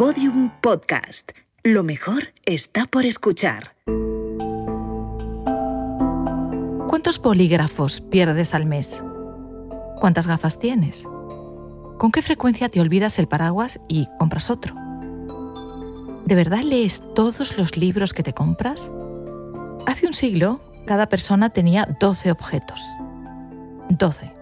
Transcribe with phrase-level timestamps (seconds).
[0.00, 1.32] Podium Podcast.
[1.62, 3.76] Lo mejor está por escuchar.
[6.88, 9.04] ¿Cuántos polígrafos pierdes al mes?
[10.00, 11.04] ¿Cuántas gafas tienes?
[11.98, 14.74] ¿Con qué frecuencia te olvidas el paraguas y compras otro?
[16.24, 18.90] ¿De verdad lees todos los libros que te compras?
[19.86, 22.80] Hace un siglo, cada persona tenía 12 objetos.
[23.90, 24.32] 12.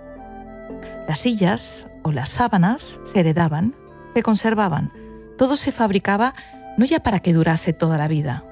[1.08, 3.74] Las sillas o las sábanas se heredaban,
[4.14, 4.92] se conservaban.
[5.38, 6.34] Todo se fabricaba
[6.76, 8.44] no ya para que durase toda la vida,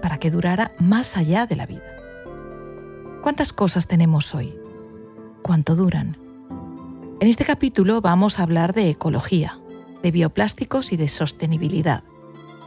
[0.00, 1.84] para que durara más allá de la vida.
[3.22, 4.54] ¿Cuántas cosas tenemos hoy?
[5.42, 6.16] ¿Cuánto duran?
[7.20, 9.58] En este capítulo vamos a hablar de ecología,
[10.02, 12.02] de bioplásticos y de sostenibilidad,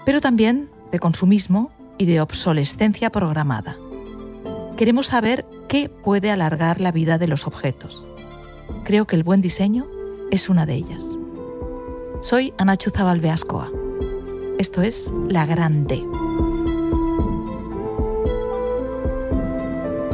[0.05, 3.77] pero también de consumismo y de obsolescencia programada.
[4.77, 8.05] Queremos saber qué puede alargar la vida de los objetos.
[8.83, 9.87] Creo que el buen diseño
[10.29, 11.14] es una de ellas.
[12.27, 13.69] Soy Anachu Zabalbeascoa.
[14.57, 16.03] Esto es La Grande.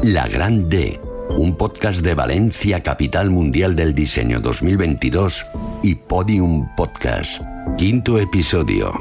[0.03, 5.45] La Grande, un podcast de Valencia, capital mundial del diseño 2022
[5.83, 7.43] y Podium Podcast.
[7.77, 8.91] Quinto episodio.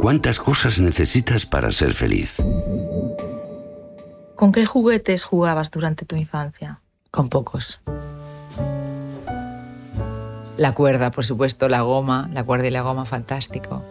[0.00, 2.38] ¿Cuántas cosas necesitas para ser feliz?
[4.34, 6.80] ¿Con qué juguetes jugabas durante tu infancia?
[7.12, 7.80] Con pocos.
[10.60, 13.82] La cuerda, por supuesto, la goma, la cuerda y la goma, fantástico.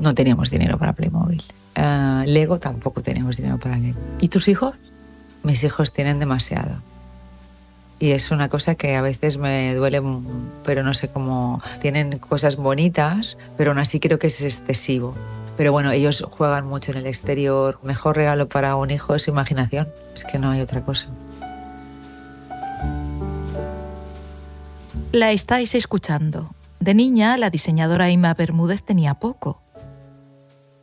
[0.00, 1.42] No teníamos dinero para Playmobil.
[1.76, 3.98] Uh, Lego tampoco teníamos dinero para Lego.
[4.20, 4.78] ¿Y tus hijos?
[5.42, 6.76] Mis hijos tienen demasiado.
[7.98, 10.00] Y es una cosa que a veces me duele,
[10.64, 11.60] pero no sé cómo.
[11.80, 15.16] Tienen cosas bonitas, pero aún así creo que es excesivo.
[15.56, 17.80] Pero bueno, ellos juegan mucho en el exterior.
[17.82, 19.88] Mejor regalo para un hijo es su imaginación.
[20.14, 21.08] Es que no hay otra cosa.
[25.12, 26.54] La estáis escuchando.
[26.80, 29.60] De niña, la diseñadora Ima Bermúdez tenía poco.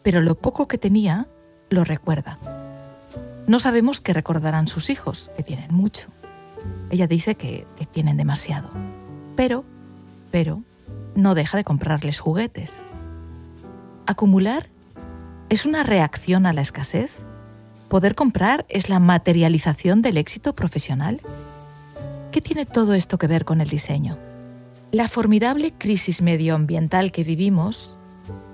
[0.04, 1.26] Pero lo poco que tenía,
[1.72, 2.38] lo recuerda.
[3.48, 6.10] No sabemos qué recordarán sus hijos, que tienen mucho.
[6.92, 8.70] Ella dice que, que tienen demasiado.
[9.36, 9.66] Pero,
[10.30, 10.62] pero,
[11.16, 12.84] no deja de comprarles juguetes.
[14.06, 14.68] ¿Acumular
[15.50, 17.24] es una reacción a la escasez?
[17.88, 21.20] ¿Poder comprar es la materialización del éxito profesional?
[22.32, 24.29] ¿Qué tiene todo esto que ver con el diseño?
[24.92, 27.96] La formidable crisis medioambiental que vivimos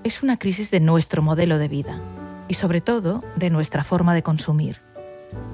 [0.04, 1.98] es una crisis de nuestro modelo de vida
[2.46, 4.82] y sobre todo de nuestra forma de consumir.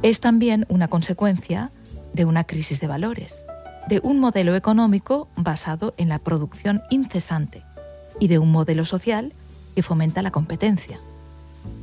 [0.02, 1.70] Es también una consecuencia
[2.14, 3.44] de una crisis de valores,
[3.88, 7.62] de un modelo económico basado en la producción incesante
[8.18, 9.34] y de un modelo social
[9.76, 10.98] que fomenta la competencia.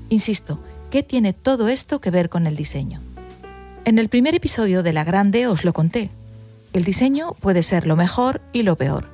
[0.10, 0.60] Insisto,
[0.92, 3.00] ¿qué tiene todo esto que ver con el diseño?
[3.86, 6.12] En el primer episodio de La Grande os lo conté.
[6.72, 9.10] El diseño puede ser lo mejor y lo peor.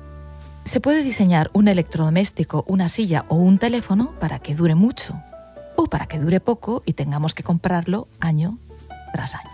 [0.64, 5.14] Se puede diseñar un electrodoméstico, una silla o un teléfono para que dure mucho
[5.74, 8.58] o para que dure poco y tengamos que comprarlo año
[9.12, 9.50] tras año.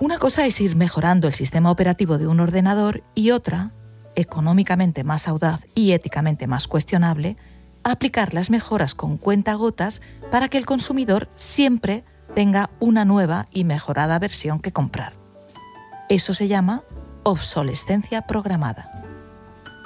[0.00, 3.70] Una cosa es ir mejorando el sistema operativo de un ordenador y otra,
[4.16, 7.36] económicamente más audaz y éticamente más cuestionable,
[7.84, 10.02] aplicar las mejoras con cuentagotas
[10.32, 15.12] para que el consumidor siempre tenga una nueva y mejorada versión que comprar.
[16.08, 16.82] Eso se llama
[17.26, 18.88] obsolescencia programada.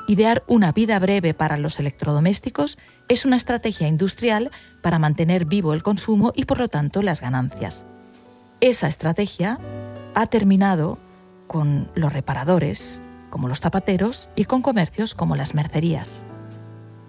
[0.06, 2.76] Idear una vida breve para los electrodomésticos
[3.08, 4.50] es una estrategia industrial
[4.82, 7.86] para mantener vivo el consumo y por lo tanto las ganancias.
[8.60, 9.58] Esa estrategia
[10.14, 10.98] ha terminado
[11.46, 16.26] con los reparadores, como los zapateros, y con comercios como las mercerías.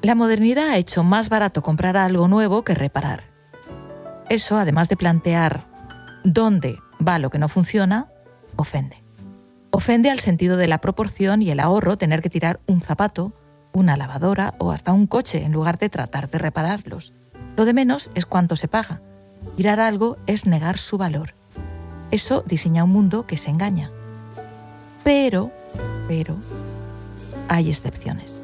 [0.02, 3.24] La modernidad ha hecho más barato comprar algo nuevo que reparar.
[4.30, 5.68] Eso, además de plantear
[6.24, 8.08] dónde va lo que no funciona,
[8.56, 9.04] ofende.
[9.74, 13.34] Ofende al sentido de la proporción y el ahorro tener que tirar un zapato,
[13.72, 17.14] una lavadora o hasta un coche en lugar de tratar de repararlos.
[17.56, 19.02] Lo de menos es cuánto se paga.
[19.56, 21.36] Tirar algo es negar su valor.
[22.12, 23.92] Eso diseña un mundo que se engaña.
[25.06, 25.52] Pero,
[26.10, 26.36] pero,
[27.48, 28.42] hay excepciones.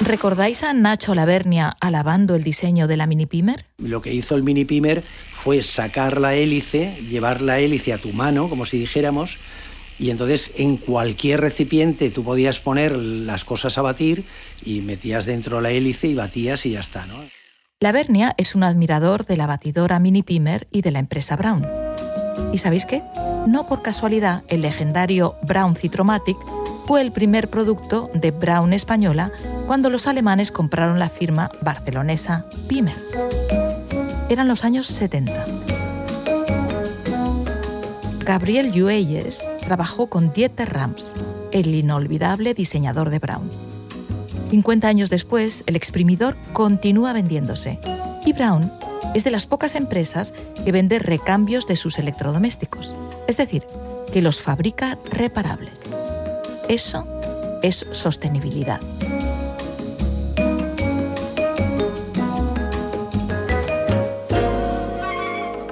[0.00, 3.64] ¿Recordáis a Nacho Lavernia alabando el diseño de la mini pimer?
[3.78, 8.12] Lo que hizo el mini pimer fue sacar la hélice, llevar la hélice a tu
[8.12, 9.38] mano, como si dijéramos,
[9.98, 14.24] y entonces en cualquier recipiente tú podías poner las cosas a batir
[14.62, 17.14] y metías dentro la hélice y batías y ya está, ¿no?
[17.80, 21.66] Lavernia es un admirador de la batidora mini pimer y de la empresa Brown.
[22.52, 23.02] ¿Y sabéis qué?
[23.46, 26.36] No por casualidad, el legendario Brown Citromatic
[26.86, 29.32] fue el primer producto de Brown española
[29.66, 32.96] cuando los alemanes compraron la firma barcelonesa Pimer.
[34.28, 35.46] Eran los años 70.
[38.24, 41.14] Gabriel Lluelles, trabajó con Dieter Rams,
[41.52, 43.50] el inolvidable diseñador de Brown.
[44.50, 47.78] 50 años después, el exprimidor continúa vendiéndose
[48.24, 48.72] y Brown
[49.14, 50.32] es de las pocas empresas
[50.64, 52.94] que vende recambios de sus electrodomésticos,
[53.28, 53.64] es decir,
[54.12, 55.80] que los fabrica reparables.
[56.68, 57.06] Eso
[57.62, 58.80] es sostenibilidad.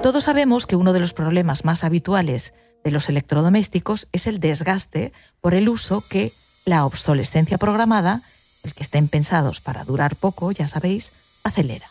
[0.05, 2.53] Todos sabemos que uno de los problemas más habituales
[2.83, 6.31] de los electrodomésticos es el desgaste por el uso que
[6.63, 8.21] la obsolescencia programada,
[8.63, 11.11] el que estén pensados para durar poco, ya sabéis,
[11.43, 11.87] acelera.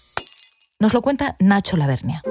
[0.78, 2.22] Nos lo cuenta Nacho Lavernia.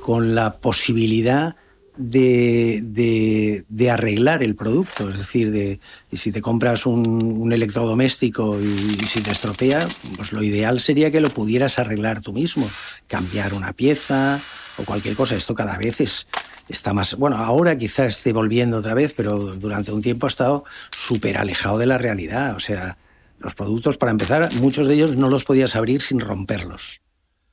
[0.00, 1.56] Con la posibilidad
[1.96, 5.10] de, arreglar el producto.
[5.10, 5.80] Es decir, de,
[6.12, 11.28] si te compras un, electrodoméstico y, si te estropea, pues lo ideal sería que lo
[11.28, 12.68] pudieras arreglar tú mismo,
[13.06, 14.38] cambiar una pieza
[14.78, 15.34] o cualquier cosa.
[15.34, 16.26] Esto cada vez es,
[16.68, 17.16] está más...
[17.16, 21.78] Bueno, ahora quizás esté volviendo otra vez, pero durante un tiempo ha estado súper alejado
[21.78, 22.56] de la realidad.
[22.56, 22.96] O sea,
[23.38, 27.00] los productos, para empezar, muchos de ellos no los podías abrir sin romperlos,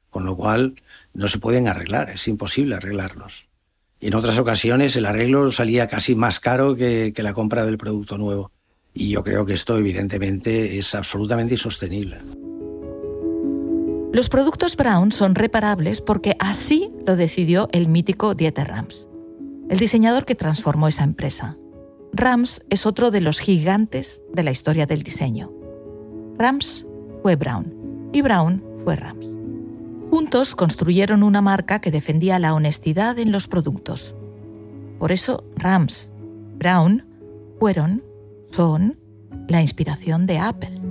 [0.10, 0.76] con lo cual
[1.14, 3.47] no se pueden arreglar, es imposible arreglarlos.
[4.00, 8.52] En otras ocasiones el arreglo salía casi más caro que, la compra del producto nuevo.
[8.94, 12.20] Y yo creo que esto evidentemente es absolutamente insostenible.
[14.14, 19.08] Los productos Brown son reparables porque así lo decidió el mítico Dieter Rams,
[19.70, 21.58] el diseñador que transformó esa empresa.
[22.14, 25.52] Rams es otro de los gigantes de la historia del diseño.
[26.38, 26.86] Rams
[27.22, 29.37] fue Brown y Brown fue Rams.
[30.18, 34.16] Juntos construyeron una marca que defendía la honestidad en los productos.
[34.98, 36.10] Por eso Rams,
[36.58, 37.06] Brown,
[37.60, 38.04] fueron,
[38.50, 38.98] son,
[39.48, 40.82] la inspiración de Apple.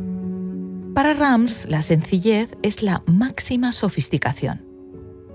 [0.94, 4.64] Para Rams, la sencillez es la máxima sofisticación.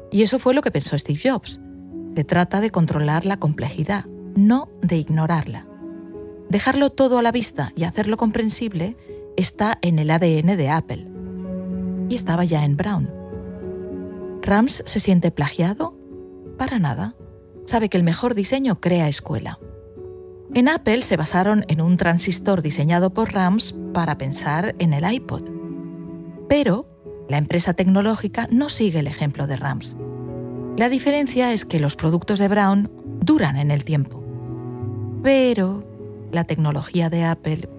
[0.10, 1.60] Y eso fue lo que pensó Steve Jobs.
[2.16, 4.06] Se trata de controlar la complejidad,
[4.38, 5.68] no de ignorarla.
[6.48, 8.96] Dejarlo todo a la vista y hacerlo comprensible
[9.36, 11.08] está en el ADN de Apple.
[12.08, 13.21] Y estaba ya en Brown.
[14.42, 15.96] ¿Rams se siente plagiado?
[16.58, 17.16] Para nada.
[17.66, 19.60] Sabe que el mejor diseño crea escuela.
[20.54, 25.44] En Apple se basaron en un transistor diseñado por Rams para pensar en el iPod.
[26.50, 26.88] Pero
[27.30, 29.96] la empresa tecnológica no sigue el ejemplo de Rams.
[30.76, 32.92] La diferencia es que los productos de Brown
[33.22, 34.24] duran en el tiempo.
[35.22, 35.84] Pero
[36.32, 37.70] la tecnología de Apple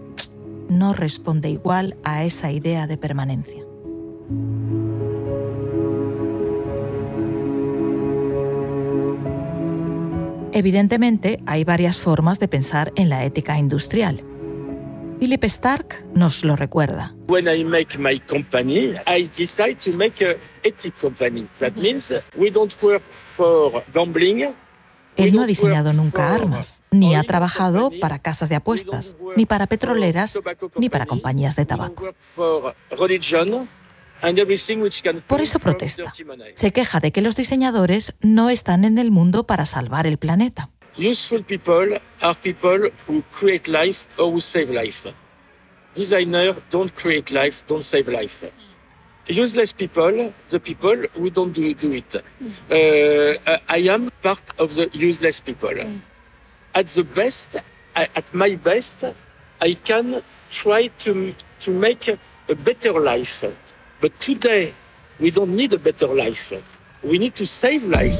[0.68, 3.61] no responde igual a esa idea de permanencia.
[10.52, 14.22] Evidentemente, hay varias formas de pensar en la ética industrial.
[15.18, 17.14] Philip Stark nos lo recuerda.
[17.28, 21.46] When I make my company, I decide to make a ethic company.
[21.58, 23.02] That means we don't work
[23.36, 24.52] for gambling,
[25.16, 29.66] él no ha diseñado nunca armas, ni ha trabajado para casas de apuestas, ni para
[29.66, 30.38] petroleras,
[30.76, 32.14] ni para compañías de tabaco.
[35.26, 36.12] Por eso protesta.
[36.54, 40.70] Se queja de que los diseñadores no están en el mundo para salvar el planeta.
[40.96, 45.12] Useful people are people who create life or who save life.
[45.94, 48.46] Designers don't create life, don't save life
[49.28, 52.14] useless people, the people who don't do, do it.
[52.14, 55.70] Uh, I am part of the useless people.
[55.70, 56.00] Mm.
[56.74, 57.56] At the best,
[57.94, 59.04] at my best,
[59.60, 63.44] I can try to, to make a better life.
[64.02, 64.74] But today,
[65.20, 66.60] we don't need a better life.
[67.04, 68.18] We need to save life.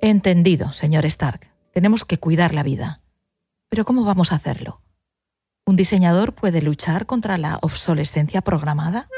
[0.00, 1.50] Entendido, señor Stark.
[1.72, 3.00] Tenemos que cuidar la vida.
[3.68, 4.80] Pero ¿cómo vamos a hacerlo?
[5.66, 9.08] ¿Un diseñador puede luchar contra la obsolescencia programada?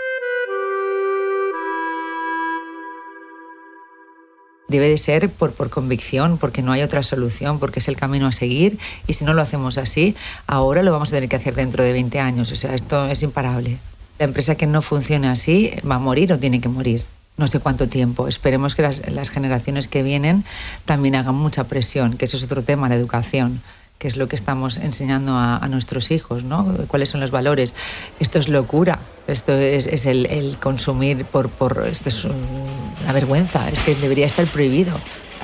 [4.68, 8.26] Debe de ser por, por convicción, porque no hay otra solución, porque es el camino
[8.26, 11.54] a seguir y si no lo hacemos así, ahora lo vamos a tener que hacer
[11.54, 12.50] dentro de 20 años.
[12.52, 13.78] O sea, esto es imparable.
[14.18, 17.04] La empresa que no funcione así va a morir o tiene que morir.
[17.36, 18.28] No sé cuánto tiempo.
[18.28, 20.44] Esperemos que las, las generaciones que vienen
[20.84, 23.60] también hagan mucha presión, que eso es otro tema, la educación
[23.98, 26.66] que es lo que estamos enseñando a, nuestros hijos, ¿no?
[26.86, 27.72] ¿Cuáles son los valores?
[28.20, 31.86] Esto es locura, esto es, el, consumir por, por...
[31.86, 34.92] Esto es una vergüenza, es que debería estar prohibido.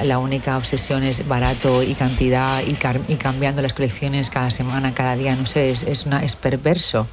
[0.05, 2.77] La única obsesión es barato y cantidad y,
[3.13, 7.07] y cambiando las colecciones cada semana, cada día, no sé, es, una, es perverso.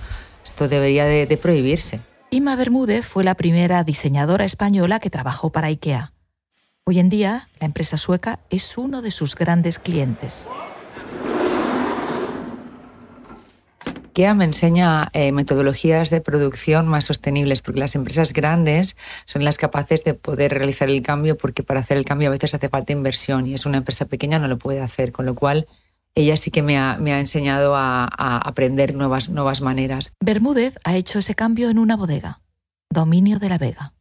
[0.44, 2.02] Esto debería de, de prohibirse.
[2.32, 6.14] Ima Bermúdez fue la primera diseñadora española que trabajó para IKEA.
[6.86, 10.48] Hoy en día, la empresa sueca es uno de sus grandes clientes.
[14.10, 19.58] IKEA me enseña eh, metodologías de producción más sostenibles, porque las empresas grandes son las
[19.58, 22.92] capaces de poder realizar el cambio, porque para hacer el cambio a veces hace falta
[22.92, 25.68] inversión y es una empresa pequeña no lo puede hacer, con lo cual
[26.16, 30.12] ella sí que me ha, enseñado a, a, aprender nuevas, nuevas maneras.
[30.20, 32.42] Bermúdez ha hecho ese cambio en una bodega,
[32.90, 33.94] Dominio de la Vega.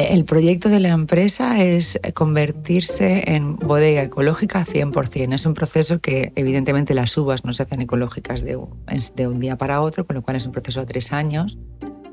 [0.00, 5.34] Eh, el proyecto de la empresa es convertirse en bodega ecológica 100%.
[5.34, 9.80] Es un proceso que evidentemente las uvas no se hacen ecológicas de un, día para
[9.80, 11.58] otro, con lo cual es un proceso de tres años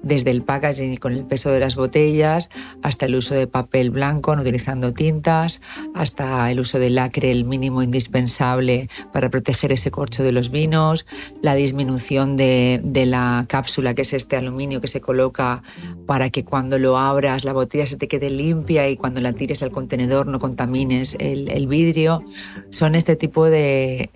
[0.04, 2.50] desde el packaging con el peso de las botellas,
[2.82, 5.62] hasta el uso de papel blanco no utilizando tintas,
[5.94, 11.06] hasta el uso de lacre, el mínimo indispensable para proteger ese corcho de los vinos,
[11.42, 15.64] la disminución de, la cápsula, que es este aluminio que se coloca
[16.06, 19.64] para que cuando lo abras la botella se te quede limpia y cuando la tires
[19.64, 22.24] al contenedor no contamines el, vidrio.
[22.70, 24.10] Son este tipo de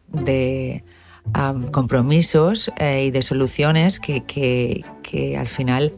[1.72, 5.94] compromisos eh, y de soluciones que, que, al final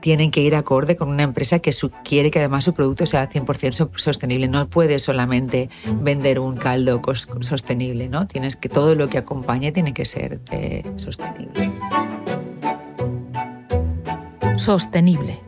[0.00, 1.72] tienen que ir acorde con una empresa que
[2.04, 4.48] quiere que además su producto sea 100% sostenible.
[4.48, 5.70] No puede solamente
[6.02, 7.00] vender un caldo
[7.40, 8.26] sostenible, ¿no?
[8.26, 11.72] Tienes que todo lo que acompañe tiene que ser eh, sostenible.
[14.56, 15.40] Sostenible.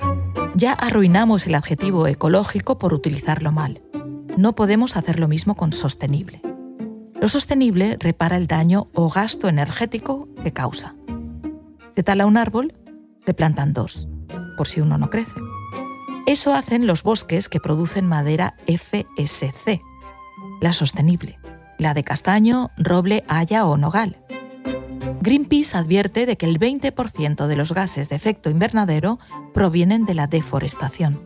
[0.55, 3.83] Ya arruinamos el adjetivo ecológico por utilizarlo mal.
[4.39, 6.41] No podemos hacer lo mismo con sostenible.
[7.27, 10.95] Lo sostenible repara el daño o gasto energético que causa.
[11.97, 12.73] Se tala un árbol,
[13.25, 14.07] se plantan dos,
[14.57, 15.35] por si uno no crece.
[16.29, 19.83] Eso hacen los bosques que producen madera FSC,
[20.61, 21.41] la sostenible,
[21.79, 24.19] la de castaño, roble, haya o nogal.
[25.21, 29.19] Greenpeace advierte de que el 20% de los gases de efecto invernadero
[29.53, 31.21] provienen de la deforestación.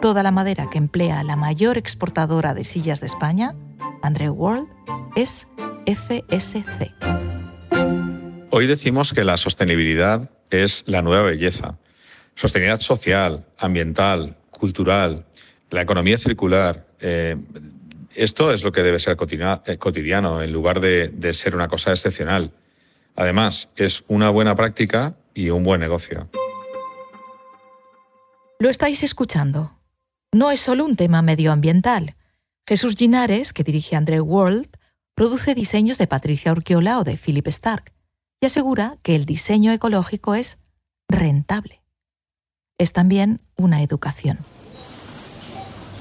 [0.00, 3.56] Toda la madera que emplea la mayor exportadora de sillas de España,
[4.02, 4.68] Andrew World,
[5.16, 5.48] es
[5.86, 6.92] FSC.
[8.50, 11.78] Hoy decimos que la sostenibilidad es la nueva belleza.
[12.34, 15.24] Sostenibilidad social, ambiental, cultural,
[15.70, 16.86] la economía circular.
[17.00, 17.36] Eh,
[18.14, 21.92] esto es lo que debe ser eh, cotidiano en lugar de, de ser una cosa
[21.92, 22.52] excepcional.
[23.16, 26.28] Además, es una buena práctica y un buen negocio.
[28.58, 29.78] Lo estáis escuchando.
[30.30, 32.14] No es solo un tema medioambiental.
[32.66, 34.68] Jesús Ginares, que dirige Andrew World,
[35.14, 37.92] produce diseños de Patricia Urquiola o de Philip Stark
[38.40, 40.58] y asegura que el diseño ecológico es
[41.08, 41.82] rentable.
[42.78, 44.38] Es también una educación.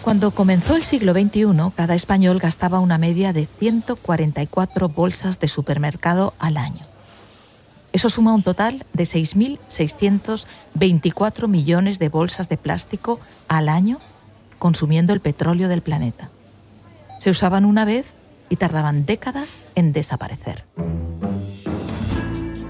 [0.03, 6.33] Cuando comenzó el siglo XXI, cada español gastaba una media de 144 bolsas de supermercado
[6.39, 6.87] al año.
[7.91, 13.99] Eso suma un total de 6.624 millones de bolsas de plástico al año
[14.57, 16.31] consumiendo el petróleo del planeta.
[17.21, 18.15] Se usaban una vez
[18.49, 20.65] y tardaban décadas en desaparecer.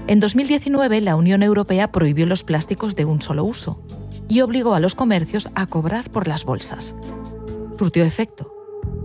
[0.06, 3.82] En 2019, la Unión Europea prohibió los plásticos de un solo uso
[4.28, 6.94] y obligó a los comercios a cobrar por las bolsas.
[7.78, 8.52] Surtió efecto.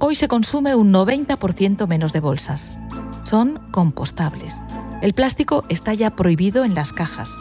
[0.01, 2.70] Hoy se consume un 90% menos de bolsas.
[3.24, 4.54] Son compostables.
[5.01, 7.32] El plástico está ya prohibido en las cajas,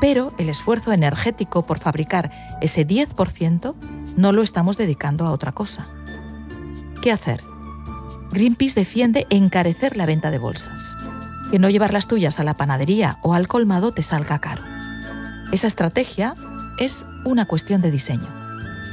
[0.00, 2.30] pero el esfuerzo energético por fabricar
[2.62, 3.74] ese 10%
[4.16, 5.88] no lo estamos dedicando a otra cosa.
[7.04, 7.44] ¿Qué hacer?
[8.32, 10.96] Greenpeace defiende encarecer la venta de bolsas.
[11.50, 14.62] Que no llevar las tuyas a la panadería o al colmado te salga caro.
[15.52, 16.34] Esa estrategia
[16.78, 18.26] es una cuestión de diseño.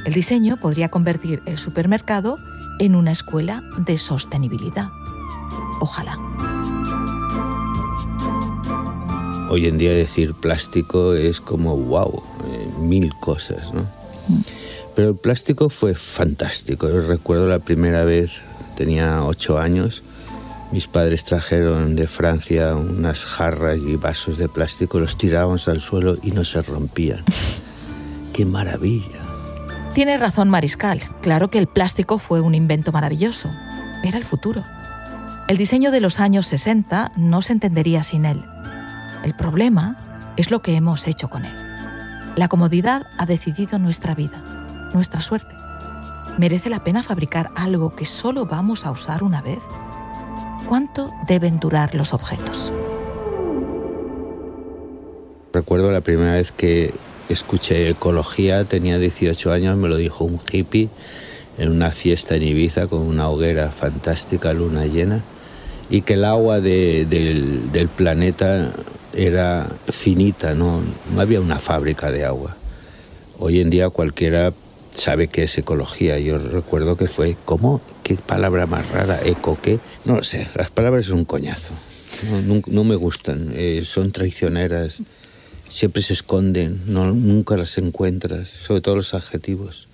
[0.04, 2.38] El diseño podría convertir el supermercado
[2.80, 4.90] en una escuela de sostenibilidad.
[5.80, 6.18] Ojalá.
[9.48, 13.80] Hoy en día decir plástico es como wow, eh, mil cosas, ¿no?
[14.28, 14.61] Mm.
[14.94, 16.88] Pero el plástico fue fantástico.
[16.88, 18.42] Yo recuerdo la primera vez
[18.76, 20.02] tenía ocho años,
[20.72, 26.16] mis padres trajeron de Francia unas jarras y vasos de plástico, los tirábamos al suelo
[26.22, 27.22] y no se rompían.
[28.32, 29.20] ¡Qué maravilla!
[29.94, 31.02] Tiene razón Mariscal.
[31.20, 33.50] Claro que el plástico fue un invento maravilloso.
[34.02, 34.64] Era el futuro.
[35.48, 38.42] El diseño de los años 60 no se entendería sin él.
[39.22, 41.54] El problema es lo que hemos hecho con él.
[42.34, 44.42] La comodidad ha decidido nuestra vida,
[44.94, 45.54] nuestra suerte.
[46.38, 49.58] ¿Merece la pena fabricar algo que solo vamos a usar una vez?
[50.68, 52.72] ¿Cuánto deben durar los objetos?
[55.52, 56.94] Recuerdo la primera vez que
[57.28, 60.88] escuché ecología, tenía 18 años, me lo dijo un hippie
[61.58, 65.20] en una fiesta en Ibiza con una hoguera fantástica, luna llena,
[65.90, 67.08] y que el agua del,
[67.70, 68.72] del, planeta
[69.12, 70.80] era finita, no,
[71.14, 72.56] no había una fábrica de agua.
[73.38, 74.52] Hoy en día cualquiera
[74.94, 76.18] sabe que es ecología.
[76.18, 77.80] Yo recuerdo que fue, ¿cómo?
[78.02, 79.20] ¿Qué palabra más rara?
[79.24, 79.78] ¿Eco qué?
[80.04, 81.74] No lo sé, las palabras son un coñazo.
[82.66, 84.98] No, me gustan, eh, son traicioneras,
[85.68, 89.88] siempre se esconden, no, nunca las encuentras, sobre todo los adjetivos.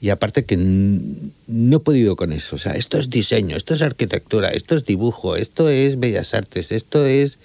[0.00, 2.56] Y aparte que no he podido con eso.
[2.56, 6.72] O sea, esto es diseño, esto es arquitectura, esto es dibujo, esto es bellas artes,
[6.72, 7.38] esto es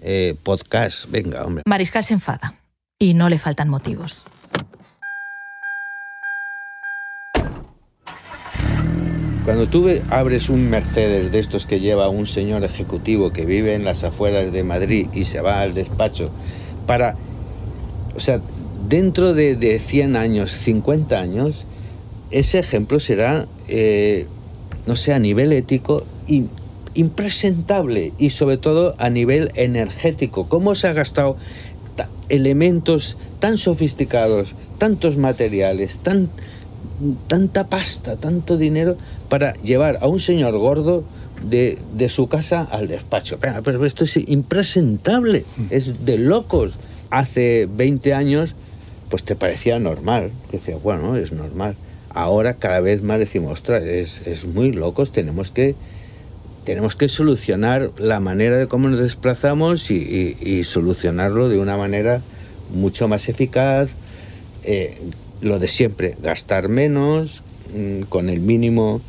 [0.00, 1.10] eh, podcast.
[1.10, 1.64] Venga, hombre.
[1.66, 2.54] Mariscal se enfada
[3.00, 4.24] y no le faltan motivos.
[9.44, 13.84] Cuando tú abres un Mercedes de estos que lleva un señor ejecutivo que vive en
[13.84, 16.30] las afueras de Madrid y se va al despacho
[16.86, 17.16] para,
[18.16, 18.40] o sea,
[18.88, 21.66] dentro de, de 100 años, 50 años,
[22.30, 24.26] ese ejemplo será, eh,
[24.86, 26.04] no sé, a nivel ético
[26.94, 30.48] impresentable y sobre todo a nivel energético.
[30.48, 31.36] ¿Cómo se ha gastado
[32.28, 36.30] elementos tan sofisticados, tantos materiales, tan,
[37.26, 38.96] tanta pasta, tanto dinero
[39.28, 41.04] para llevar a un señor gordo
[41.42, 43.38] de, su casa al despacho?
[43.40, 46.78] Pero esto es impresentable, es de locos.
[47.10, 48.54] Hace 20 años,
[49.08, 50.30] pues te parecía normal.
[50.50, 51.76] Que decía, bueno, es normal
[52.14, 55.74] ahora cada vez más decimos, ostras, es, muy locos, tenemos que,
[56.64, 62.22] tenemos que solucionar la manera de cómo nos desplazamos y, solucionarlo de una manera
[62.72, 63.90] mucho más eficaz.
[64.62, 64.96] Eh,
[65.40, 67.42] lo de siempre, gastar menos,
[67.74, 69.00] mm, con el mínimo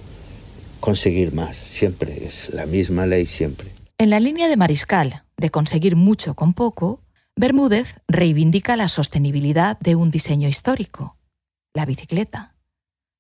[0.80, 1.58] conseguir más.
[1.58, 3.70] Siempre es la misma ley, siempre.
[3.98, 7.02] En la línea de Mariscal, de conseguir mucho con poco,
[7.36, 11.18] Bermúdez reivindica la sostenibilidad de un diseño histórico,
[11.74, 12.56] la bicicleta.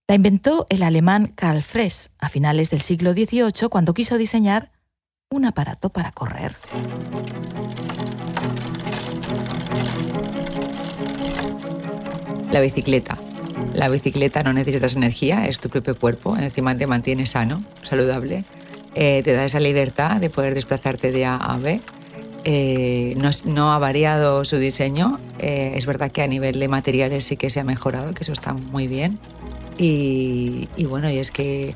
[0.07, 4.71] La inventó el alemán Karl Fress a finales del siglo XVIII cuando quiso diseñar
[5.29, 6.55] un aparato para correr.
[12.55, 13.17] La bicicleta.
[13.74, 18.45] La bicicleta no necesitas energía, es tu propio cuerpo, encima te mantiene sano, saludable,
[18.95, 21.81] eh, te da esa libertad de poder desplazarte de A a B.
[22.45, 27.35] Eh, no, ha variado su diseño, eh, es verdad que a nivel de materiales sí
[27.35, 29.19] que se ha mejorado, que eso está muy bien.
[29.77, 31.75] Y, bueno, y es que,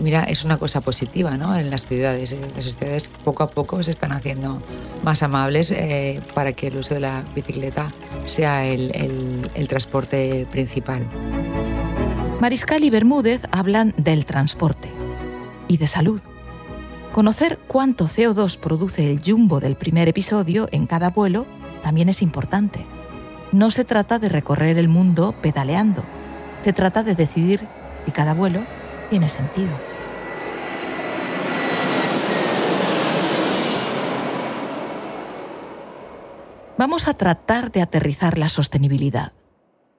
[0.00, 1.56] mira, es una cosa positiva, ¿no?
[1.56, 2.36] En las ciudades.
[2.54, 4.62] Las ciudades poco a poco se están haciendo
[5.02, 7.90] más amables eh, para que el uso de la bicicleta
[8.26, 11.06] sea el, el transporte principal.
[12.40, 14.88] Mariscal y Bermúdez hablan del transporte
[15.68, 16.20] y de salud.
[17.12, 21.46] Conocer cuánto CO2 produce el jumbo del primer episodio en cada vuelo
[21.82, 22.84] también es importante.
[23.52, 26.04] No se trata de recorrer el mundo pedaleando
[26.64, 27.60] se trata de decidir
[28.04, 28.60] si cada vuelo
[29.08, 29.70] tiene sentido.
[36.80, 39.34] Vamos a tratar de aterrizar la sostenibilidad.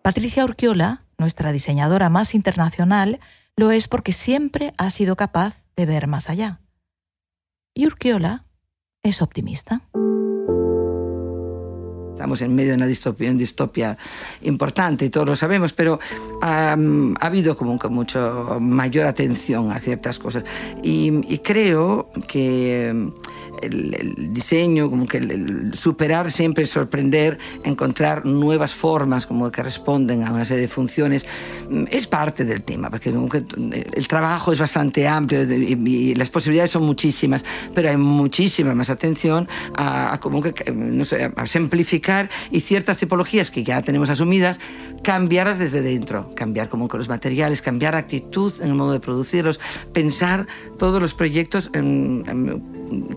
[0.01, 3.19] Patricia Urquiola, nuestra diseñadora más internacional,
[3.55, 6.59] lo es porque siempre ha sido capaz de ver más allá.
[7.75, 8.41] Y Urquiola
[9.03, 9.83] es optimista.
[12.13, 13.95] Estamos en medio de una distopia,
[14.41, 15.99] importante y todos lo sabemos, pero
[16.41, 16.75] ha
[17.19, 20.45] habido como mucho mayor atención a ciertas cosas.
[20.81, 23.11] y creo que
[23.61, 30.31] el, diseño, como que el, superar siempre, sorprender, encontrar nuevas formas como que responden a
[30.31, 31.25] una serie de funciones,
[31.69, 36.83] mm, es parte del tema, porque el trabajo es bastante amplio y, las posibilidades son
[36.83, 42.97] muchísimas, pero hay muchísima más atención a, como que, no sé, a simplificar y ciertas
[42.97, 44.59] tipologías que ya tenemos asumidas,
[45.03, 49.59] cambiarlas desde dentro, cambiar como con los materiales, cambiar actitud en el modo de producirlos,
[49.93, 50.47] pensar
[50.77, 51.69] todos los proyectos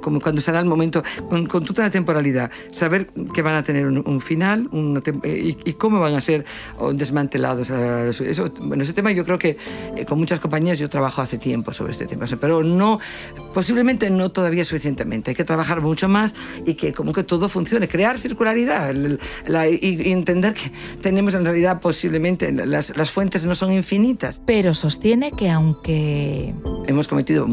[0.01, 4.21] como cuando será el momento, con, toda la temporalidad, saber que van a tener un,
[4.21, 4.69] final
[5.23, 6.45] eh, y, cómo van a ser
[6.93, 7.71] desmantelados.
[7.71, 9.57] Eso, bueno, ese tema yo creo que
[9.97, 13.01] eh, con muchas compañías yo trabajo hace tiempo sobre este tema, pero no,
[13.53, 15.31] posiblemente no todavía suficientemente.
[15.31, 16.35] Hay que trabajar mucho más
[16.67, 20.71] y que como que todo funcione, crear circularidad y, entender que
[21.03, 24.41] tenemos en realidad posiblemente las, las fuentes no son infinitas.
[24.45, 26.55] Pero sostiene que aunque...
[26.87, 27.47] Hemos cometido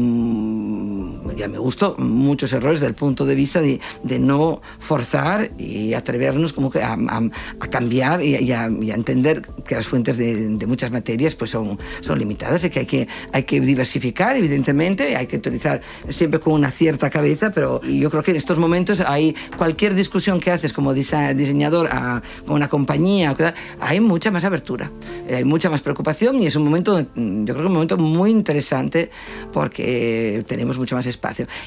[1.36, 5.94] ya me gustó, muchos errores desde el punto de vista de, de no forzar y
[5.94, 10.90] atrevernos como que a, a, cambiar y, a, entender que las fuentes de, de, muchas
[10.90, 15.36] materias pues son, son limitadas y que hay, que hay que diversificar, evidentemente, hay que
[15.36, 19.94] utilizar siempre con una cierta cabeza, pero yo creo que en estos momentos hay cualquier
[19.94, 23.34] discusión que haces como diseñador a, una compañía,
[23.80, 24.90] hay mucha más abertura,
[25.32, 29.10] hay mucha más preocupación y es un momento, yo creo que un momento muy interesante
[29.52, 31.21] porque tenemos mucho más espacio.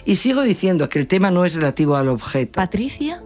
[0.06, 2.54] Y sigo diciendo que el tema no es relativo al objeto.
[2.54, 3.22] Patricia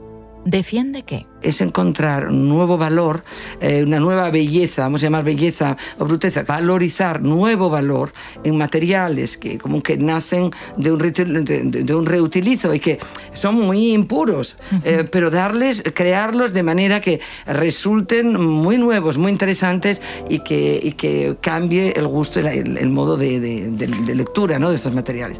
[0.45, 3.23] defiende que es encontrar un nuevo valor,
[3.61, 8.13] eh, una nueva belleza, vamos a llamar belleza o bruteza, valorizar nuevo valor
[8.43, 12.99] en materiales que como que nacen de un, de, un reutilizo y que
[13.33, 20.01] son muy impuros, eh, pero darles, crearlos de manera que resulten muy nuevos, muy interesantes
[20.29, 24.69] y que, y que cambie el gusto, el, el modo de, de lectura ¿no?
[24.69, 25.39] de estos materiales.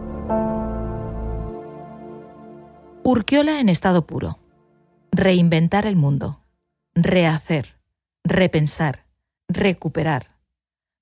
[3.12, 4.38] Urquiola en estado puro
[5.12, 6.44] reinventar el mundo,
[6.94, 7.80] rehacer,
[8.24, 9.08] repensar,
[9.48, 10.38] recuperar,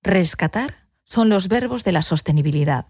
[0.03, 2.87] rescatar son los verbos de la sostenibilidad.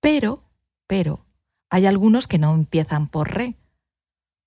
[0.00, 0.42] Pero,
[0.86, 1.26] pero,
[1.68, 3.58] hay algunos que no empiezan por re.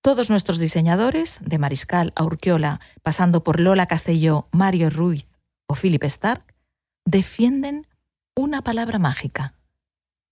[0.02, 5.28] Todos nuestros diseñadores, de Mariscal a Urquiola, pasando por Lola Castelló, Mario Ruiz
[5.68, 6.56] o Philip Stark,
[7.04, 7.86] defienden
[8.34, 9.54] una palabra mágica,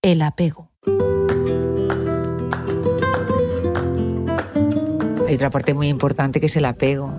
[0.01, 0.69] el apego.
[5.29, 7.13] Hay otra parte muy importante que es el apego.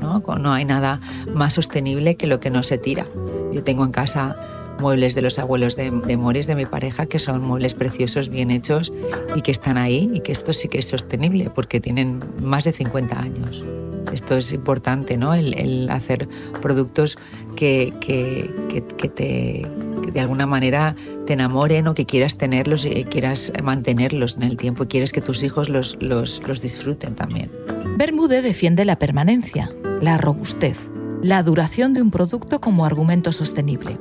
[0.00, 0.22] ¿no?
[0.38, 1.00] no hay nada
[1.34, 3.08] más sostenible que lo que no se tira.
[3.52, 4.36] Yo tengo en casa
[4.78, 8.52] muebles de los abuelos de, de Moris, de mi pareja, que son muebles preciosos, bien
[8.52, 8.92] hechos
[9.34, 12.72] y que están ahí y que esto sí que es sostenible porque tienen más de
[12.72, 13.64] 50 años.
[14.12, 15.34] Esto es importante, ¿no?
[15.34, 16.28] El, hacer
[16.62, 17.18] productos
[17.56, 18.48] que, que,
[18.96, 19.66] que, te,
[20.12, 24.84] de alguna manera te enamoren o que quieras tenerlos y quieras mantenerlos en el tiempo
[24.84, 27.50] y quieres que tus hijos los, los, los disfruten también.
[27.96, 30.78] Bermude defiende la permanencia, la robustez,
[31.22, 33.98] la duración de un producto como argumento sostenible.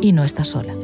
[0.00, 0.74] Y no está sola.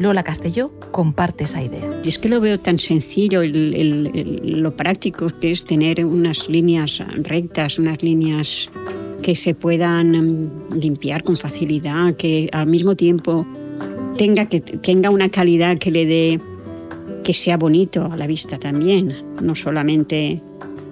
[0.00, 1.88] Lola Castelló comparte esa idea.
[2.02, 7.78] Y es que lo veo tan sencillo, lo práctico que es tener unas líneas rectas,
[7.78, 8.68] unas líneas
[9.22, 13.46] que se puedan mm, limpiar con facilidad, que al mismo tiempo
[14.16, 16.40] tenga, que tenga una calidad que le dé,
[17.22, 20.42] que sea bonito a la vista también, no solamente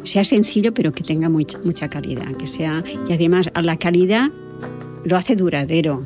[0.04, 4.30] sea sencillo, pero que tenga mucha, calidad, que sea, y además a la calidad
[5.04, 6.04] lo hace duradero.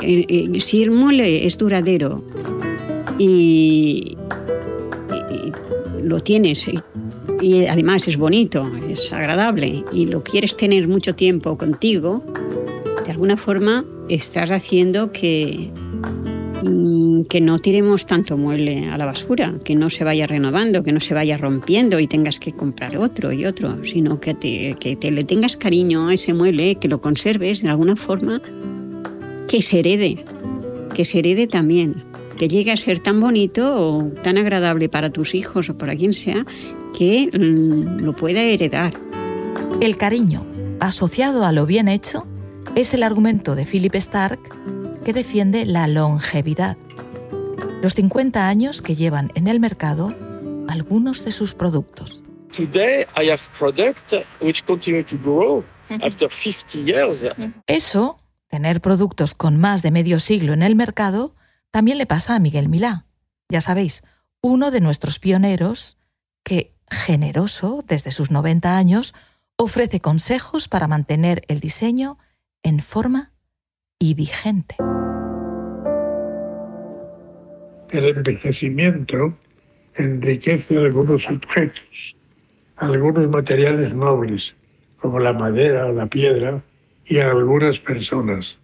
[0.00, 2.22] Si el mueble es duradero
[3.18, 4.16] y,
[6.02, 6.70] lo tienes
[7.40, 12.22] y además es bonito, es agradable y lo quieres tener mucho tiempo contigo,
[13.04, 15.70] de alguna forma estás haciendo que,
[17.28, 21.00] que no tiremos tanto mueble a la basura, que no se vaya renovando, que no
[21.00, 25.10] se vaya rompiendo y tengas que comprar otro y otro, sino que te, que te
[25.10, 28.40] le tengas cariño a ese mueble, que lo conserves de alguna forma,
[29.48, 30.24] que se herede,
[30.94, 32.04] que se herede también
[32.36, 36.12] que llegue a ser tan bonito o tan agradable para tus hijos o para quien
[36.12, 36.44] sea
[36.96, 38.92] que mm, lo pueda heredar.
[39.80, 40.46] El cariño,
[40.80, 42.26] asociado a lo bien hecho,
[42.74, 44.38] es el argumento de Philip Stark
[45.06, 46.76] que defiende la longevidad.
[47.80, 50.12] Los 50 años que llevan en el mercado
[50.66, 52.24] algunos de sus productos.
[57.68, 61.36] Eso, tener productos con más de medio siglo en el mercado,
[61.70, 63.06] también le pasa a Miguel Milá,
[63.48, 64.02] ya sabéis,
[64.42, 65.98] uno de nuestros pioneros
[66.42, 69.14] que, generoso desde sus 90 años,
[69.56, 72.18] ofrece consejos para mantener el diseño
[72.64, 73.30] en forma
[74.00, 74.74] y vigente.
[77.96, 79.38] El envejecimiento
[79.94, 82.14] enriquece algunos objetos,
[82.76, 84.54] algunos materiales nobles,
[85.00, 86.62] como la madera o la piedra,
[87.06, 88.58] y a algunas personas.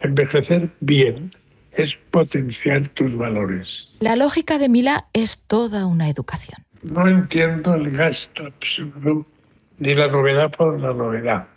[0.00, 1.34] Envejecer bien
[1.72, 3.90] es potenciar tus valores.
[4.00, 6.62] La lógica de Mila es toda una educación.
[6.82, 9.24] No entiendo el gasto absurdo
[9.78, 11.48] ni la novedad por la novedad.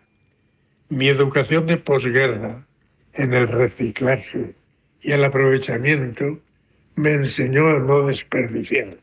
[0.88, 2.66] Mi educación de posguerra
[3.12, 4.56] en el reciclaje
[5.02, 6.40] y el aprovechamiento
[6.96, 8.98] me enseñó a no desperdiciar.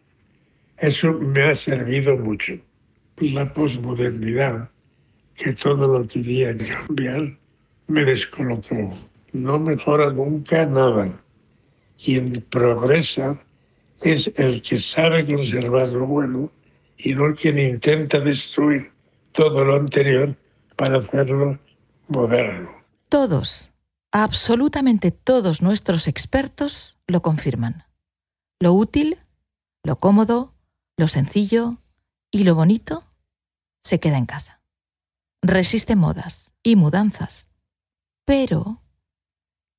[0.76, 2.54] Eso me ha servido mucho.
[3.16, 4.70] La posmodernidad,
[5.34, 7.36] que todo lo quería cambiar,
[7.88, 8.96] me descolocó
[9.32, 11.20] no mejora nunca nada.
[12.02, 13.38] Quien progresa
[14.02, 16.50] es el que sabe conservar lo bueno
[16.96, 18.92] y no quien intenta destruir
[19.32, 20.36] todo lo anterior
[20.76, 21.58] para hacerlo
[22.08, 22.70] moderno.
[23.08, 23.72] Todos,
[24.12, 27.84] absolutamente todos nuestros expertos lo confirman.
[28.60, 29.18] Lo útil,
[29.82, 30.52] lo cómodo,
[30.96, 31.78] lo sencillo
[32.30, 33.04] y lo bonito
[33.82, 34.60] se queda en casa.
[35.42, 37.48] Resiste modas y mudanzas.
[38.24, 38.76] Pero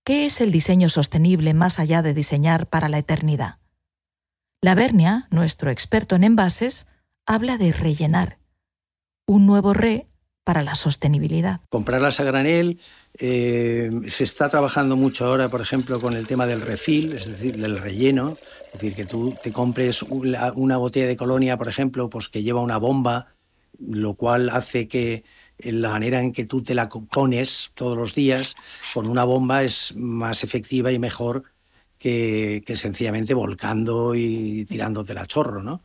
[0.09, 3.59] ¿Qué es el diseño sostenible más allá de diseñar para la eternidad?
[4.59, 6.87] La Vernia, nuestro experto en envases,
[7.27, 8.39] habla de rellenar,
[9.27, 10.07] un nuevo re
[10.49, 11.61] para la sostenibilidad.
[11.69, 12.79] Comprarlas a granel,
[13.19, 17.55] eh, se está trabajando mucho ahora, por ejemplo, con el tema del refil, es decir,
[17.55, 18.35] del relleno,
[18.65, 22.61] es decir, que tú te compres una botella de colonia, por ejemplo, pues que lleva
[22.61, 23.27] una bomba
[23.77, 25.23] lo cual hace que
[25.59, 28.55] la manera en que tú te la pones todos los días
[28.91, 31.43] con una bomba es más efectiva y mejor
[31.99, 35.83] que, sencillamente volcando y tirándote la chorro, ¿no?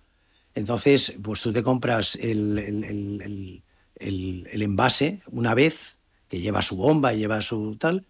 [0.54, 3.63] Entonces, pues tú te compras el, el,
[3.96, 8.06] envase una vez, que lleva su bomba y lleva su tal,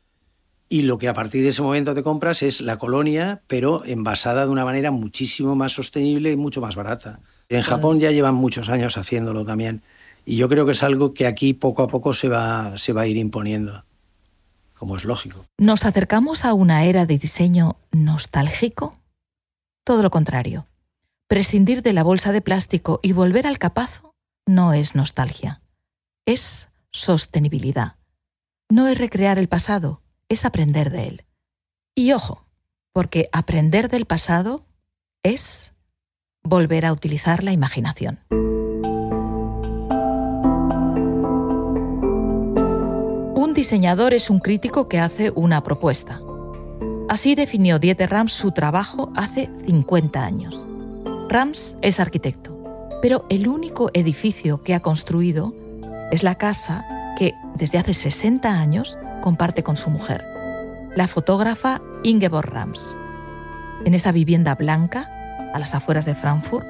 [0.68, 4.47] y lo que a partir de ese momento te compras es la colonia, pero envasada
[4.47, 7.20] de una manera muchísimo más sostenible y mucho más barata.
[7.49, 9.83] En Japón ya llevan muchos años haciéndolo también.
[10.25, 13.03] Y yo creo que es algo que aquí poco a poco se va, se va
[13.03, 13.85] a ir imponiendo,
[14.79, 15.44] como es lógico.
[15.59, 18.99] ¿Nos acercamos a una era de diseño nostálgico?
[19.85, 20.66] Todo lo contrario.
[21.29, 24.14] Prescindir de la bolsa de plástico y volver al capazo
[24.47, 25.61] no es nostalgia,
[26.27, 27.97] es sostenibilidad.
[28.71, 31.25] No es recrear el pasado, es aprender de él.
[31.95, 32.47] Y ojo,
[32.93, 34.67] porque aprender del pasado
[35.23, 35.75] es
[36.43, 38.21] volver a utilizar la imaginación.
[43.35, 46.21] Un diseñador es un crítico que hace una propuesta.
[47.09, 50.67] Así definió Dieter Rams su trabajo hace 50 años.
[51.29, 52.59] Rams es arquitecto,
[53.03, 55.55] pero el único edificio que ha construido
[56.14, 56.87] es la casa
[57.18, 60.24] que desde hace 60 años comparte con su mujer,
[60.94, 62.94] la fotógrafa Ingeborg Rams.
[63.85, 65.11] En esa vivienda blanca,
[65.53, 66.64] a las afueras de Frankfurt,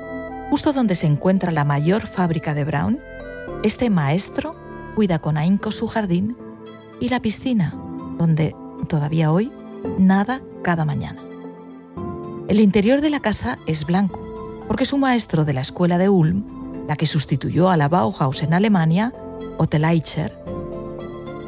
[0.48, 3.00] justo donde se encuentra la mayor fábrica de Brown,
[3.62, 4.56] este maestro
[4.94, 6.38] cuida con ahínco su jardín
[6.98, 7.74] y la piscina,
[8.16, 8.56] donde
[8.88, 9.52] todavía hoy
[9.98, 11.20] nada cada mañana.
[12.48, 14.22] El interior de la casa es blanco,
[14.68, 18.54] porque su maestro de la escuela de Ulm, la que sustituyó a la Bauhaus en
[18.54, 19.12] Alemania,
[19.58, 20.36] Otto Eicher,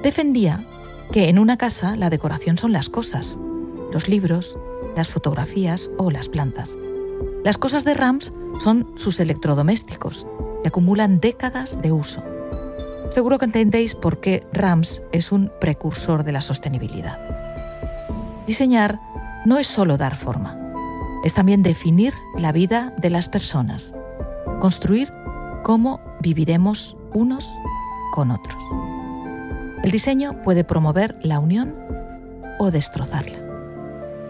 [0.03, 0.65] defendía
[1.13, 3.39] que en una casa la decoración son las cosas,
[3.93, 4.57] los libros,
[4.97, 6.77] las fotografías o las plantas.
[7.45, 10.27] Las cosas de Rams son sus electrodomésticos,
[10.63, 12.23] que acumulan décadas de uso.
[13.11, 17.21] Seguro que entendéis por qué Rams es un precursor de la sostenibilidad.
[18.47, 19.01] Diseñar
[19.45, 20.59] no es solo dar forma,
[21.25, 23.95] es también definir la vida de las personas,
[24.61, 25.13] construir
[25.63, 27.49] cómo viviremos unos
[28.17, 28.61] con otros.
[29.85, 31.77] El diseño puede promover la unión
[32.59, 33.39] o destrozarla.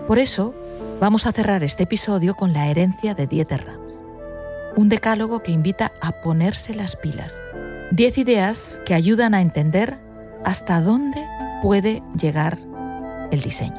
[0.06, 0.54] Por eso,
[1.00, 3.98] Vamos a cerrar este episodio con la herencia de Dieter Rams,
[4.76, 7.44] un decálogo que invita a ponerse las pilas.
[7.90, 9.98] Diez ideas que ayudan a entender
[10.42, 11.22] hasta dónde
[11.62, 12.58] puede llegar
[13.30, 13.76] el diseño.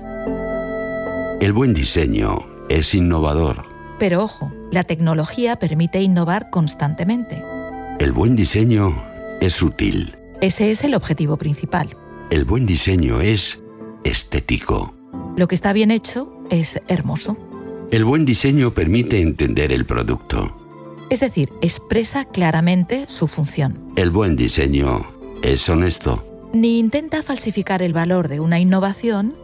[1.40, 3.66] El buen diseño es innovador.
[3.98, 7.44] Pero ojo, la tecnología permite innovar constantemente.
[8.00, 9.07] El buen diseño
[9.42, 10.16] es útil.
[10.42, 11.96] Ese es el objetivo principal.
[12.30, 13.62] El buen diseño es
[14.04, 14.94] estético.
[15.36, 17.38] Lo que está bien hecho es hermoso.
[17.92, 20.56] El buen diseño permite entender el producto.
[21.10, 23.94] Es decir, expresa claramente su función.
[23.96, 25.08] El buen diseño
[25.42, 26.24] es honesto.
[26.54, 29.36] Ni intenta falsificar el valor de una innovación,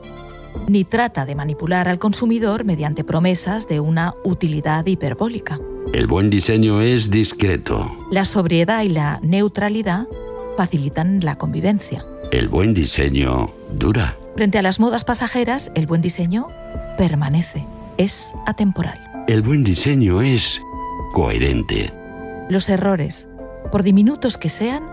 [0.68, 5.60] ni trata de manipular al consumidor mediante promesas de una utilidad hiperbólica.
[5.92, 7.98] El buen diseño es discreto.
[8.12, 10.08] La sobriedad y la neutralidad
[10.56, 12.06] facilitan la convivencia.
[12.32, 14.18] El buen diseño dura.
[14.36, 16.48] Frente a las modas pasajeras, el buen diseño
[16.98, 17.66] permanece,
[17.98, 19.00] es atemporal.
[19.28, 20.62] El buen diseño es
[21.14, 21.94] coherente.
[22.50, 23.28] Los errores,
[23.72, 24.84] por diminutos que sean,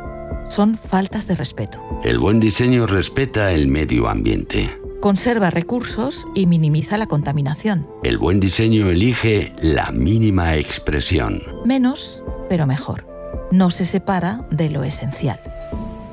[0.50, 1.83] son faltas de respeto.
[2.05, 4.70] El buen diseño respeta el medio ambiente.
[5.00, 7.88] Conserva recursos y minimiza la contaminación.
[8.04, 11.42] El buen diseño elige la mínima expresión.
[11.64, 13.06] Menos, pero mejor.
[13.50, 15.40] No se separa de lo esencial.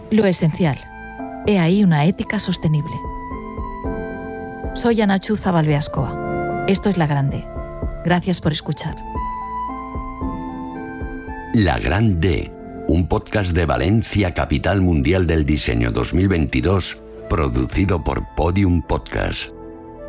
[0.10, 0.78] Lo esencial.
[1.46, 2.94] He ahí una ética sostenible.
[4.74, 6.66] Soy Anachu Zabalbeascoa.
[6.70, 7.46] Esto es La Grande.
[8.06, 8.96] Gracias por escuchar.
[11.54, 12.54] La Grande,
[12.88, 19.50] un podcast de Valencia, capital mundial del diseño 2022, producido por Podium Podcast.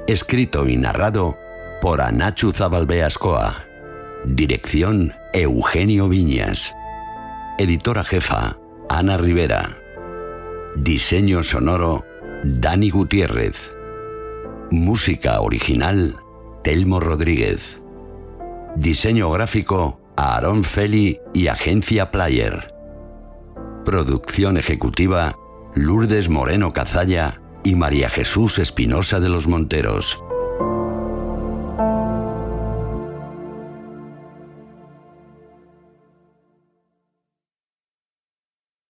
[0.07, 1.37] Escrito y narrado
[1.81, 3.64] por Anachu Zabalbeascoa.
[4.24, 6.74] Dirección Eugenio Viñas.
[7.59, 9.76] Editora jefa Ana Rivera.
[10.76, 12.04] Diseño sonoro
[12.44, 13.72] Dani Gutiérrez.
[14.70, 16.16] Música original,
[16.62, 17.78] Telmo Rodríguez.
[18.76, 22.74] Diseño gráfico, Aaron Feli y Agencia Player.
[23.85, 25.37] Producción ejecutiva,
[25.74, 30.22] Lourdes Moreno Cazalla y María Jesús Espinosa de los Monteros.